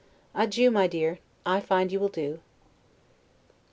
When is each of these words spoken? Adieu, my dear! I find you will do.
Adieu, 0.33 0.71
my 0.71 0.87
dear! 0.87 1.19
I 1.45 1.59
find 1.59 1.91
you 1.91 1.99
will 1.99 2.07
do. 2.07 2.39